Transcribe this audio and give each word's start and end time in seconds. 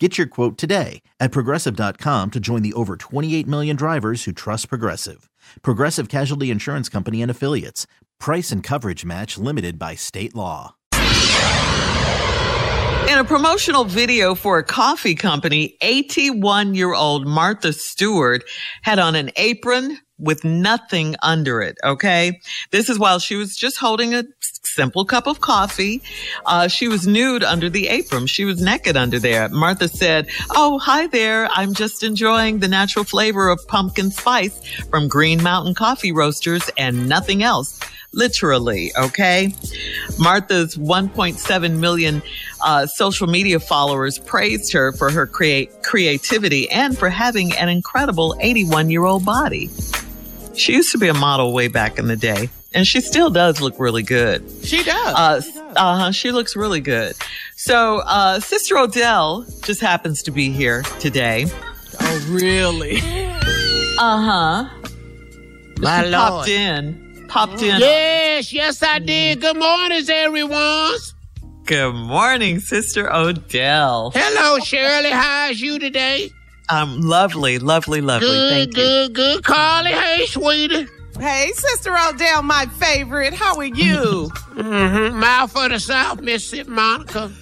Get 0.00 0.18
your 0.18 0.26
quote 0.26 0.58
today 0.58 1.02
at 1.20 1.30
progressive.com 1.30 2.32
to 2.32 2.40
join 2.40 2.62
the 2.62 2.72
over 2.72 2.96
28 2.96 3.46
million 3.46 3.76
drivers 3.76 4.24
who 4.24 4.32
trust 4.32 4.68
Progressive. 4.68 5.30
Progressive 5.62 6.08
Casualty 6.08 6.50
Insurance 6.50 6.88
Company 6.88 7.22
and 7.22 7.30
Affiliates. 7.30 7.86
Price 8.18 8.50
and 8.50 8.60
coverage 8.60 9.04
match 9.04 9.38
limited 9.38 9.78
by 9.78 9.94
state 9.94 10.34
law. 10.34 10.74
In 13.08 13.20
a 13.20 13.24
promotional 13.24 13.84
video 13.84 14.34
for 14.34 14.58
a 14.58 14.64
coffee 14.64 15.14
company, 15.14 15.76
81 15.80 16.74
year 16.74 16.92
old 16.92 17.24
Martha 17.24 17.72
Stewart 17.72 18.42
had 18.82 18.98
on 18.98 19.14
an 19.14 19.30
apron 19.36 19.98
with 20.18 20.42
nothing 20.42 21.14
under 21.22 21.60
it. 21.60 21.76
Okay. 21.84 22.40
This 22.72 22.88
is 22.88 22.98
while 22.98 23.20
she 23.20 23.36
was 23.36 23.56
just 23.56 23.76
holding 23.78 24.12
a 24.14 24.24
simple 24.74 25.04
cup 25.04 25.26
of 25.26 25.40
coffee. 25.40 26.02
Uh, 26.46 26.68
she 26.68 26.88
was 26.88 27.06
nude 27.06 27.44
under 27.44 27.70
the 27.70 27.88
apron. 27.88 28.26
She 28.26 28.44
was 28.44 28.60
naked 28.60 28.96
under 28.96 29.18
there. 29.18 29.48
Martha 29.48 29.88
said, 29.88 30.28
Oh, 30.50 30.78
hi 30.78 31.06
there. 31.06 31.48
I'm 31.52 31.74
just 31.74 32.02
enjoying 32.02 32.58
the 32.58 32.68
natural 32.68 33.04
flavor 33.04 33.48
of 33.48 33.66
pumpkin 33.68 34.10
spice 34.10 34.58
from 34.90 35.08
Green 35.08 35.42
Mountain 35.42 35.74
Coffee 35.74 36.12
Roasters 36.12 36.68
and 36.76 37.08
nothing 37.08 37.42
else 37.42 37.78
literally, 38.14 38.92
okay? 38.96 39.54
Martha's 40.18 40.76
1.7 40.76 41.78
million 41.78 42.22
uh, 42.64 42.86
social 42.86 43.26
media 43.26 43.60
followers 43.60 44.18
praised 44.18 44.72
her 44.72 44.92
for 44.92 45.10
her 45.10 45.26
create 45.26 45.82
creativity 45.82 46.70
and 46.70 46.96
for 46.96 47.10
having 47.10 47.52
an 47.56 47.68
incredible 47.68 48.36
81 48.40 48.90
year 48.90 49.04
old 49.04 49.24
body. 49.24 49.70
She 50.54 50.72
used 50.72 50.92
to 50.92 50.98
be 50.98 51.08
a 51.08 51.14
model 51.14 51.52
way 51.52 51.68
back 51.68 51.98
in 51.98 52.06
the 52.06 52.16
day, 52.16 52.48
and 52.74 52.86
she 52.86 53.00
still 53.00 53.30
does 53.30 53.60
look 53.60 53.78
really 53.78 54.02
good. 54.02 54.42
She 54.62 54.82
does. 54.82 55.14
Uh, 55.56 55.72
uh 55.76 55.98
huh. 55.98 56.12
She 56.12 56.32
looks 56.32 56.56
really 56.56 56.80
good. 56.80 57.14
So, 57.56 57.98
uh, 58.06 58.40
Sister 58.40 58.76
Odell 58.76 59.46
just 59.62 59.80
happens 59.80 60.22
to 60.24 60.30
be 60.30 60.50
here 60.50 60.82
today. 61.00 61.46
oh, 62.00 62.26
really? 62.30 62.98
Uh 63.98 64.20
huh. 64.20 64.68
My 65.78 66.02
She 66.04 66.10
Lord. 66.10 66.12
popped 66.12 66.48
in. 66.48 67.26
Popped 67.28 67.62
in. 67.62 67.80
Yes, 67.80 68.52
yes, 68.52 68.82
I 68.82 68.98
did. 68.98 69.40
Good 69.40 69.56
morning, 69.56 70.02
everyone. 70.08 70.94
Good 71.64 71.94
morning, 71.94 72.60
Sister 72.60 73.10
Odell. 73.12 74.12
Hello, 74.14 74.58
Shirley. 74.58 75.10
How's 75.10 75.60
you 75.60 75.78
today? 75.78 76.30
I'm 76.68 76.88
um, 76.90 77.00
lovely, 77.02 77.58
lovely, 77.58 78.00
lovely. 78.00 78.28
Good, 78.28 78.50
Thank 78.50 78.76
you. 78.76 78.82
good, 78.82 79.14
good. 79.14 79.44
Carly, 79.44 79.92
hey, 79.92 80.26
sweetie. 80.26 80.86
Hey, 81.18 81.52
Sister 81.54 81.96
Odell, 81.96 82.42
my 82.42 82.66
favorite. 82.66 83.34
How 83.34 83.56
are 83.56 83.64
you? 83.64 84.30
Mm-hmm. 84.54 85.18
Mouth 85.18 85.56
of 85.56 85.70
the 85.70 85.78
South, 85.78 86.20
Mississippi 86.20 86.70
Monica. 86.70 87.32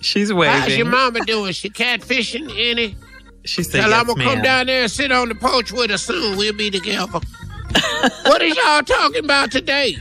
She's 0.00 0.32
waiting. 0.32 0.54
How's 0.54 0.76
your 0.76 0.86
mama 0.86 1.20
doing? 1.24 1.52
She 1.52 1.70
catfishing 1.70 2.50
any? 2.56 2.96
She 3.44 3.62
said, 3.62 3.82
Tell 3.82 3.90
yes, 3.90 4.00
I'm 4.00 4.06
gonna 4.06 4.24
come 4.24 4.42
down 4.42 4.66
there 4.66 4.82
and 4.82 4.90
sit 4.90 5.12
on 5.12 5.28
the 5.28 5.34
porch 5.34 5.72
with 5.72 5.90
her 5.90 5.98
soon. 5.98 6.36
We'll 6.36 6.52
be 6.52 6.70
together. 6.70 7.12
what 8.24 8.42
is 8.42 8.56
y'all 8.56 8.82
talking 8.82 9.24
about 9.24 9.50
today? 9.50 9.96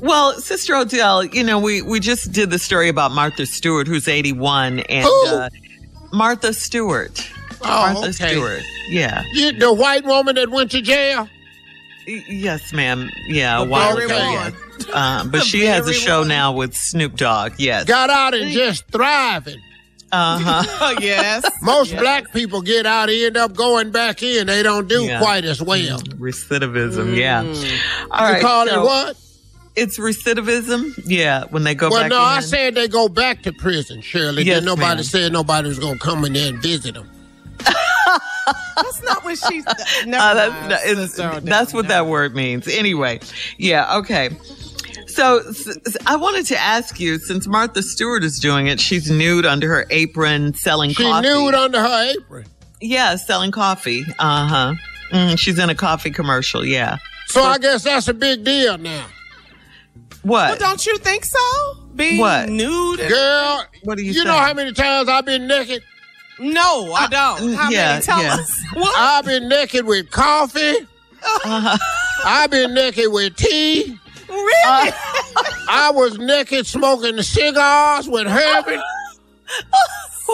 Well, 0.00 0.32
Sister 0.34 0.74
Odell, 0.74 1.24
you 1.24 1.44
know, 1.44 1.60
we, 1.60 1.80
we 1.80 2.00
just 2.00 2.32
did 2.32 2.50
the 2.50 2.58
story 2.58 2.88
about 2.88 3.12
Martha 3.12 3.46
Stewart, 3.46 3.86
who's 3.86 4.08
81, 4.08 4.80
and 4.80 5.04
Who? 5.04 5.26
uh, 5.28 5.48
Martha 6.12 6.52
Stewart. 6.52 7.30
Oh, 7.62 7.92
Martha 7.92 8.08
okay. 8.08 8.32
Stewart. 8.32 8.62
Yeah. 8.88 9.22
You, 9.32 9.52
the 9.52 9.72
white 9.72 10.04
woman 10.04 10.34
that 10.34 10.50
went 10.50 10.72
to 10.72 10.82
jail? 10.82 11.28
Y- 12.06 12.24
Yes, 12.28 12.72
ma'am. 12.72 13.10
Yeah, 13.26 13.58
a 13.60 13.64
while 13.64 13.96
ago. 13.96 14.08
Yes. 14.08 14.52
Uh, 14.92 15.24
but 15.24 15.44
she 15.44 15.64
has 15.64 15.86
a 15.88 15.92
show 15.92 16.20
one. 16.20 16.28
now 16.28 16.52
with 16.52 16.74
Snoop 16.74 17.14
Dogg. 17.16 17.52
Yes. 17.58 17.84
Got 17.84 18.10
out 18.10 18.34
and 18.34 18.50
just 18.50 18.84
thriving. 18.88 19.60
Uh 20.10 20.38
huh. 20.40 20.62
Oh, 20.80 20.96
yes. 21.00 21.44
Most 21.62 21.96
black 21.96 22.32
people 22.32 22.62
get 22.62 22.84
out 22.84 23.08
and 23.08 23.16
end 23.18 23.36
up 23.36 23.54
going 23.54 23.92
back 23.92 24.24
in. 24.24 24.48
They 24.48 24.62
don't 24.64 24.88
do 24.88 25.04
Yeah. 25.04 25.20
quite 25.20 25.44
as 25.44 25.62
well. 25.62 26.00
Recidivism. 26.00 27.16
Yeah. 27.16 27.42
All 28.10 28.26
You 28.26 28.32
right. 28.34 28.42
call 28.42 28.66
so 28.66 28.82
it 28.82 28.84
what? 28.84 29.16
It's 29.76 29.98
recidivism. 30.00 31.00
Yeah. 31.06 31.44
When 31.50 31.62
they 31.62 31.76
go 31.76 31.88
Well, 31.88 32.00
back 32.02 32.10
no, 32.10 32.20
I 32.20 32.40
said 32.40 32.74
they 32.74 32.88
go 32.88 33.08
back 33.08 33.42
to 33.44 33.52
prison, 33.52 34.00
Shirley. 34.02 34.42
Yes, 34.42 34.56
Then 34.56 34.64
nobody 34.64 34.96
ma'am. 34.96 35.04
said 35.04 35.32
nobody 35.32 35.68
was 35.68 35.78
going 35.78 35.94
to 35.94 36.00
come 36.00 36.24
in 36.24 36.32
there 36.32 36.48
and 36.48 36.58
visit 36.60 36.94
them. 36.94 37.08
That's 38.76 39.02
not 39.02 39.24
what 39.24 39.38
she's. 39.38 39.64
Never 40.06 40.22
Uh, 40.22 40.34
that's, 40.34 40.52
mind, 40.52 40.70
that 40.72 40.84
is- 40.86 40.98
Sister 40.98 41.28
Odell. 41.28 41.40
that's 41.42 41.72
what 41.74 41.88
that 41.88 42.06
word 42.06 42.34
means. 42.34 42.66
Anyway, 42.68 43.20
yeah, 43.58 43.96
okay. 43.98 44.30
So 45.06 45.42
I 46.06 46.16
wanted 46.16 46.46
to 46.46 46.56
ask 46.58 46.98
you, 46.98 47.18
since 47.18 47.46
Martha 47.46 47.82
Stewart 47.82 48.24
is 48.24 48.38
doing 48.38 48.66
it, 48.68 48.80
she's 48.80 49.10
nude 49.10 49.44
under 49.44 49.68
her 49.68 49.86
apron, 49.90 50.54
selling 50.54 50.90
She 50.90 51.02
coffee. 51.02 51.28
nude 51.28 51.54
under 51.54 51.80
her 51.82 52.12
apron. 52.16 52.46
yeah, 52.80 53.16
selling 53.16 53.50
coffee. 53.50 54.04
Uh 54.18 54.46
huh. 54.46 54.74
Mm, 55.12 55.38
she's 55.38 55.58
in 55.58 55.68
a 55.68 55.74
coffee 55.74 56.10
commercial. 56.10 56.64
Yeah. 56.64 56.96
So 57.26 57.42
I 57.42 57.58
guess 57.58 57.84
that's 57.84 58.08
a 58.08 58.14
big 58.14 58.42
deal 58.44 58.78
now. 58.78 59.04
What? 60.22 60.50
Well, 60.50 60.56
don't 60.70 60.86
you 60.86 60.96
think 60.98 61.24
so? 61.24 61.74
Being 61.94 62.18
What? 62.18 62.48
nude? 62.48 63.00
Girl, 63.00 63.64
What 63.84 63.98
do 63.98 64.04
you 64.04 64.12
you 64.12 64.24
know 64.24 64.36
how 64.38 64.54
many 64.54 64.72
times 64.72 65.08
I've 65.08 65.26
been 65.26 65.46
naked? 65.46 65.82
No, 66.38 66.92
I 66.92 67.06
don't. 67.08 67.54
How 67.54 67.70
yeah, 67.70 67.92
many? 67.92 68.04
Tell 68.04 68.22
yeah. 68.22 68.34
us. 68.34 68.64
What? 68.74 68.98
I've 68.98 69.26
been 69.26 69.48
naked 69.48 69.84
with 69.84 70.10
coffee. 70.10 70.86
Uh-huh. 71.22 71.78
I've 72.24 72.50
been 72.50 72.72
naked 72.74 73.12
with 73.12 73.36
tea. 73.36 73.98
really? 74.28 74.92
I 75.68 75.90
was 75.94 76.18
naked 76.18 76.66
smoking 76.66 77.20
cigars 77.22 78.08
with 78.08 78.26
Herbert. 78.26 78.80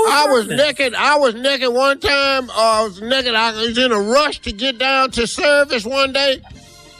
I 0.06 0.26
was 0.28 0.46
naked. 0.46 0.94
I 0.94 1.16
was 1.16 1.34
naked 1.34 1.72
one 1.72 1.98
time. 1.98 2.48
Uh, 2.50 2.54
I 2.54 2.82
was 2.84 3.00
naked. 3.00 3.34
I 3.34 3.50
was 3.52 3.76
in 3.76 3.90
a 3.90 4.00
rush 4.00 4.38
to 4.40 4.52
get 4.52 4.78
down 4.78 5.10
to 5.12 5.26
service 5.26 5.84
one 5.84 6.12
day, 6.12 6.40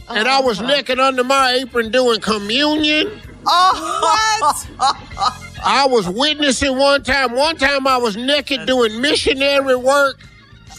and 0.09 0.27
I 0.27 0.41
was 0.41 0.61
naked 0.61 0.99
under 0.99 1.23
my 1.23 1.53
apron 1.53 1.93
doing 1.93 2.21
communion. 2.21 3.21
Oh, 3.47 4.67
what? 4.81 5.39
I 5.65 5.87
was 5.87 6.09
witnessing 6.09 6.77
one 6.77 7.03
time. 7.03 7.35
One 7.35 7.57
time 7.57 7.87
I 7.87 7.97
was 7.99 8.17
naked 8.17 8.67
doing 8.67 9.01
missionary 9.01 9.77
work. 9.77 10.21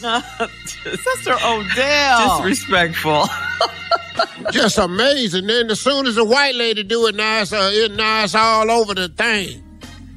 Sister 0.00 1.34
Odell. 1.44 2.38
disrespectful. 2.38 3.26
Just 4.50 4.78
amazing. 4.78 5.46
Then 5.46 5.70
as 5.70 5.80
soon 5.80 6.06
as 6.06 6.16
a 6.16 6.24
white 6.24 6.54
lady 6.54 6.82
do 6.82 7.06
it, 7.06 7.14
now 7.14 7.42
it's, 7.42 7.52
uh, 7.52 7.70
it, 7.72 7.92
now 7.92 8.24
it's 8.24 8.34
all 8.34 8.70
over 8.70 8.94
the 8.94 9.08
thing. 9.08 9.62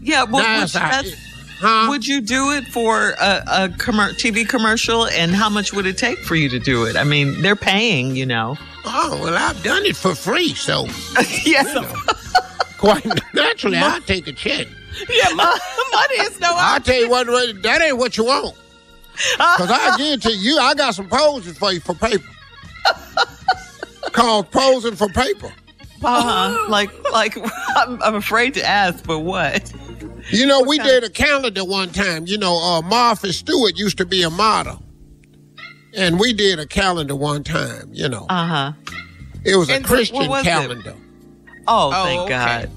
yeah. 0.02 0.24
Well, 0.24 0.42
Now 0.44 0.56
would, 0.58 0.64
it's, 0.64 0.74
you, 0.76 0.80
uh, 0.80 0.90
that's- 0.90 1.14
huh? 1.60 1.86
would 1.90 2.08
you 2.08 2.22
do 2.22 2.52
it 2.52 2.66
for 2.66 3.12
a, 3.22 3.44
a 3.48 3.70
commer- 3.70 4.14
TV 4.14 4.48
commercial? 4.48 5.06
And 5.08 5.32
how 5.32 5.50
much 5.50 5.74
would 5.74 5.86
it 5.86 5.98
take 5.98 6.20
for 6.20 6.36
you 6.36 6.50
to 6.50 6.60
do 6.60 6.86
it? 6.86 6.96
I 6.96 7.04
mean, 7.04 7.42
they're 7.42 7.56
paying, 7.58 8.16
you 8.16 8.26
know. 8.26 8.58
Oh 8.86 9.20
well, 9.22 9.36
I've 9.36 9.62
done 9.64 9.86
it 9.86 9.96
for 9.96 10.14
free, 10.16 10.54
so 10.54 10.86
yes. 11.46 11.74
Quite 12.84 13.06
naturally 13.34 13.78
I'll 13.78 14.02
take 14.02 14.28
a 14.28 14.34
check. 14.34 14.68
yeah, 15.10 15.30
my, 15.36 15.46
money 15.94 16.16
is 16.16 16.38
no 16.42 16.50
I'll 16.52 16.82
tell 16.82 17.00
you 17.00 17.10
what, 17.10 17.28
that 17.64 17.82
ain't 17.82 17.98
what 17.98 18.18
you 18.18 18.26
want. 18.26 18.56
Cause 19.38 19.72
I 19.72 19.96
guarantee 19.98 20.34
you, 20.34 20.58
I 20.58 20.74
got 20.74 20.94
some 20.96 21.08
poses 21.08 21.58
for 21.58 21.72
you 21.72 21.80
for 21.80 21.94
paper. 21.96 22.28
Called 24.12 24.52
posing 24.52 24.96
for 24.96 25.08
paper. 25.08 25.54
Uh-huh. 26.04 26.66
like, 26.70 26.92
like 27.12 27.38
I'm, 27.78 28.02
I'm 28.04 28.16
afraid 28.16 28.54
to 28.56 28.66
ask, 28.66 29.06
but 29.06 29.20
what? 29.20 29.72
You 30.32 30.46
know, 30.46 30.62
we 30.62 30.78
did 30.78 31.04
a 31.06 31.10
calendar 31.10 31.64
one 31.64 31.90
time. 31.90 32.26
You 32.28 32.38
know, 32.38 32.58
uh, 32.58 32.82
Martha 32.82 33.32
Stewart 33.32 33.78
used 33.78 33.98
to 34.00 34.06
be 34.06 34.24
a 34.24 34.30
model, 34.30 34.84
and 35.96 36.20
we 36.20 36.34
did 36.34 36.60
a 36.60 36.66
calendar 36.66 37.16
one 37.16 37.44
time. 37.44 37.90
You 37.94 38.10
know, 38.10 38.26
Uh 38.30 38.48
huh. 38.48 38.72
it 39.46 39.56
was 39.56 39.70
a 39.70 39.76
and 39.76 39.86
Christian 39.86 40.28
was 40.28 40.46
it? 40.46 40.96
Calendar. 41.66 41.96
Oh, 41.96 42.02
Oh, 42.02 42.06
thank 42.06 42.22
okay. 42.22 42.30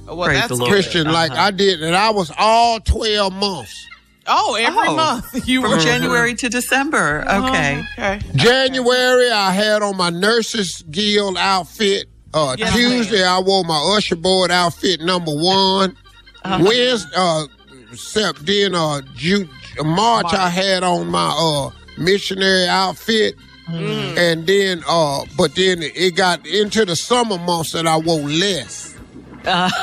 God. 0.07 0.17
Well, 0.17 0.27
Praise 0.27 0.39
that's 0.39 0.49
the 0.49 0.55
Lord. 0.57 0.71
Christian, 0.71 1.11
like 1.13 1.31
Uh-huh. 1.33 1.43
I 1.43 1.51
did, 1.51 1.83
and 1.83 1.95
I 1.97 2.11
was 2.11 2.31
all 2.39 2.81
twelve 2.81 3.33
months. 3.33 3.87
Oh, 4.29 4.55
every 4.55 4.89
Oh. 4.89 4.97
month 4.97 5.49
you 5.49 5.61
from 5.63 5.71
were 5.73 5.79
January 5.79 6.35
to 6.35 6.49
December. 6.49 7.25
Okay. 7.31 7.85
Okay. 7.99 8.21
January, 8.35 9.31
I 9.31 9.53
had 9.53 9.83
on 9.83 9.97
my 9.97 10.11
nurses 10.11 10.83
guild 10.91 11.37
outfit. 11.39 12.07
Uh, 12.35 12.55
Yes, 12.59 12.75
Tuesday, 12.75 13.25
I 13.25 13.39
wore 13.39 13.65
my 13.65 13.95
usher 13.97 14.17
board 14.17 14.51
outfit 14.51 15.01
number 15.01 15.33
one. 15.35 15.97
Uh-huh. 16.45 16.65
Wednesday, 16.67 17.09
uh, 17.17 17.45
except 17.93 18.45
then 18.47 18.75
uh, 18.75 19.01
Ju- 19.15 19.49
March, 19.85 20.33
I 20.35 20.49
had 20.49 20.83
on 20.83 21.09
my 21.09 21.29
uh 21.39 21.71
missionary 21.99 22.67
outfit. 22.67 23.35
Mm. 23.69 24.17
And 24.17 24.47
then, 24.47 24.83
uh, 24.87 25.25
but 25.37 25.55
then 25.55 25.83
it 25.83 26.15
got 26.15 26.47
into 26.47 26.85
the 26.85 26.95
summer 26.95 27.39
months 27.39 27.73
that 27.73 27.87
I 27.87 27.97
wore 27.99 28.21
less. 28.21 28.97
Uh, 29.45 29.71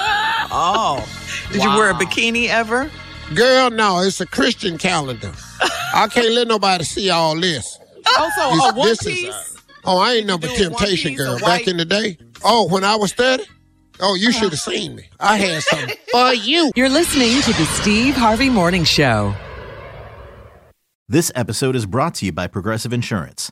oh. 0.52 1.06
Did 1.52 1.60
wow. 1.60 1.74
you 1.74 1.78
wear 1.78 1.90
a 1.92 1.94
bikini 1.94 2.48
ever? 2.48 2.90
Girl, 3.36 3.70
no, 3.70 4.00
it's 4.00 4.22
a 4.22 4.26
Christian 4.26 4.78
calendar. 4.78 5.32
I 5.94 6.08
can't 6.08 6.34
let 6.34 6.48
nobody 6.48 6.84
see 6.84 7.10
all 7.10 7.40
this. 7.40 7.78
Oh, 8.08 8.32
so 8.38 8.56
this, 8.56 8.72
a 8.72 8.76
one 8.76 8.98
piece? 8.98 9.36
Is, 9.36 9.58
oh, 9.86 9.98
I 9.98 10.14
ain't 10.14 10.28
number 10.28 10.48
temptation 10.48 11.16
girl 11.16 11.40
back 11.40 11.68
in 11.68 11.78
the 11.78 11.86
day. 11.86 12.18
Oh, 12.44 12.68
when 12.68 12.84
I 12.84 12.96
was 12.96 13.14
30? 13.14 13.44
Oh, 14.00 14.16
you 14.16 14.32
should 14.32 14.52
have 14.52 14.60
seen 14.60 14.96
me. 14.96 15.10
I 15.20 15.38
had 15.38 15.64
something 15.64 15.96
for 16.12 16.34
you. 16.34 16.72
You're 16.76 16.90
listening 16.90 17.42
to 17.42 17.54
the 17.54 17.66
Steve 17.66 18.16
Harvey 18.16 18.50
Morning 18.50 18.84
Show. 18.84 19.36
This 21.08 21.32
episode 21.36 21.76
is 21.76 21.86
brought 21.86 22.16
to 22.16 22.26
you 22.26 22.32
by 22.32 22.48
Progressive 22.48 22.92
Insurance. 22.92 23.52